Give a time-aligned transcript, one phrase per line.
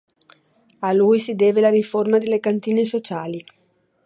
[0.87, 3.45] A lui si deve la riforma delle cantine sociali.